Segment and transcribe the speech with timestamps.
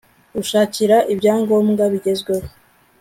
[0.35, 2.47] gushakira ibyangombwa bigezweho